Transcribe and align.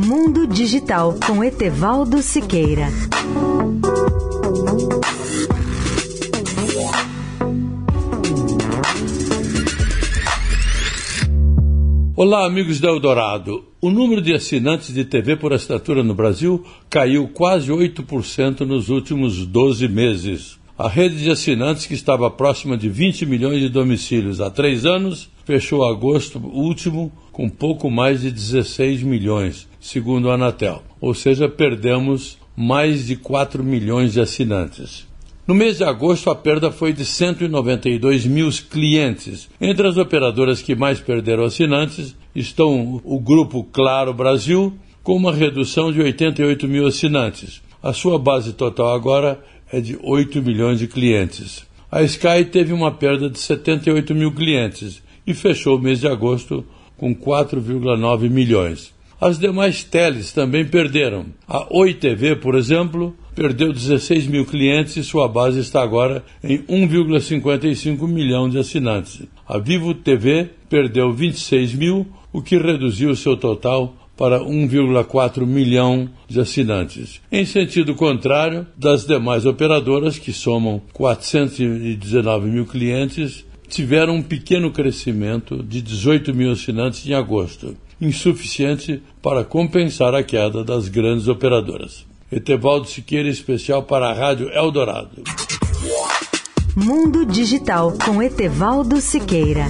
Mundo 0.00 0.46
Digital 0.46 1.18
com 1.26 1.42
Etevaldo 1.42 2.22
Siqueira. 2.22 2.86
Olá, 12.14 12.46
amigos 12.46 12.78
da 12.78 12.86
Eldorado. 12.90 13.64
O 13.80 13.90
número 13.90 14.22
de 14.22 14.32
assinantes 14.32 14.94
de 14.94 15.04
TV 15.04 15.34
por 15.34 15.52
assinatura 15.52 16.04
no 16.04 16.14
Brasil 16.14 16.64
caiu 16.88 17.26
quase 17.26 17.72
8% 17.72 18.60
nos 18.60 18.90
últimos 18.90 19.44
12 19.44 19.88
meses. 19.88 20.60
A 20.78 20.88
rede 20.88 21.16
de 21.16 21.28
assinantes, 21.28 21.86
que 21.86 21.94
estava 21.94 22.30
próxima 22.30 22.76
de 22.76 22.88
20 22.88 23.26
milhões 23.26 23.58
de 23.60 23.68
domicílios 23.68 24.40
há 24.40 24.48
três 24.48 24.86
anos, 24.86 25.28
fechou 25.48 25.82
agosto 25.82 26.38
último 26.38 27.10
com 27.32 27.48
pouco 27.48 27.90
mais 27.90 28.20
de 28.20 28.30
16 28.30 29.02
milhões, 29.02 29.66
segundo 29.80 30.30
a 30.30 30.34
Anatel. 30.34 30.82
Ou 31.00 31.14
seja, 31.14 31.48
perdemos 31.48 32.36
mais 32.54 33.06
de 33.06 33.16
4 33.16 33.64
milhões 33.64 34.12
de 34.12 34.20
assinantes. 34.20 35.08
No 35.46 35.54
mês 35.54 35.78
de 35.78 35.84
agosto, 35.84 36.28
a 36.28 36.34
perda 36.34 36.70
foi 36.70 36.92
de 36.92 37.02
192 37.02 38.26
mil 38.26 38.50
clientes. 38.70 39.48
Entre 39.58 39.88
as 39.88 39.96
operadoras 39.96 40.60
que 40.60 40.74
mais 40.74 41.00
perderam 41.00 41.44
assinantes 41.44 42.14
estão 42.34 43.00
o 43.02 43.18
Grupo 43.18 43.64
Claro 43.64 44.12
Brasil, 44.12 44.74
com 45.02 45.16
uma 45.16 45.32
redução 45.32 45.90
de 45.90 46.02
88 46.02 46.68
mil 46.68 46.86
assinantes. 46.86 47.62
A 47.82 47.94
sua 47.94 48.18
base 48.18 48.52
total 48.52 48.92
agora 48.92 49.42
é 49.72 49.80
de 49.80 49.98
8 50.02 50.42
milhões 50.42 50.78
de 50.78 50.86
clientes. 50.86 51.64
A 51.90 52.02
Sky 52.02 52.44
teve 52.44 52.74
uma 52.74 52.92
perda 52.92 53.30
de 53.30 53.38
78 53.38 54.14
mil 54.14 54.30
clientes 54.30 55.07
e 55.28 55.34
fechou 55.34 55.76
o 55.76 55.80
mês 55.80 56.00
de 56.00 56.08
agosto 56.08 56.64
com 56.96 57.14
4,9 57.14 58.30
milhões. 58.30 58.94
As 59.20 59.38
demais 59.38 59.84
teles 59.84 60.32
também 60.32 60.64
perderam. 60.64 61.26
A 61.46 61.66
Oi 61.70 61.92
TV, 61.92 62.34
por 62.34 62.54
exemplo, 62.54 63.14
perdeu 63.34 63.70
16 63.72 64.26
mil 64.26 64.46
clientes 64.46 64.96
e 64.96 65.04
sua 65.04 65.28
base 65.28 65.60
está 65.60 65.82
agora 65.82 66.24
em 66.42 66.58
1,55 66.58 68.08
milhão 68.08 68.48
de 68.48 68.58
assinantes. 68.58 69.22
A 69.46 69.58
Vivo 69.58 69.92
TV 69.92 70.48
perdeu 70.70 71.12
26 71.12 71.74
mil, 71.74 72.06
o 72.32 72.40
que 72.40 72.56
reduziu 72.56 73.14
seu 73.14 73.36
total 73.36 73.94
para 74.16 74.40
1,4 74.40 75.46
milhão 75.46 76.08
de 76.26 76.40
assinantes. 76.40 77.20
Em 77.30 77.44
sentido 77.44 77.94
contrário 77.94 78.66
das 78.76 79.04
demais 79.04 79.44
operadoras, 79.44 80.18
que 80.18 80.32
somam 80.32 80.80
419 80.92 82.48
mil 82.48 82.66
clientes, 82.66 83.44
tiveram 83.68 84.16
um 84.16 84.22
pequeno 84.22 84.70
crescimento 84.70 85.62
de 85.62 85.82
18 85.82 86.34
mil 86.34 86.52
assinantes 86.52 87.06
em 87.06 87.14
agosto 87.14 87.76
insuficiente 88.00 89.02
para 89.20 89.44
compensar 89.44 90.14
a 90.14 90.22
queda 90.22 90.62
das 90.62 90.88
grandes 90.88 91.28
operadoras. 91.28 92.06
Etevaldo 92.30 92.86
Siqueira, 92.86 93.28
especial 93.28 93.82
para 93.82 94.08
a 94.08 94.12
Rádio 94.12 94.50
Eldorado. 94.50 95.22
Mundo 96.76 97.26
Digital 97.26 97.94
com 98.04 98.22
Etevaldo 98.22 99.00
Siqueira. 99.00 99.66